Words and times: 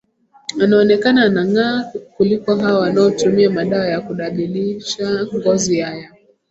anaonekana 0.61 1.23
anangaa 1.23 1.91
kuliko 2.17 2.55
hawa 2.55 2.79
wanaotumia 2.79 3.49
madawa 3.49 3.87
ya 3.87 4.01
kudadilisha 4.01 5.25
ngozi 5.35 5.79
ya 5.79 5.95
ya 5.95 6.13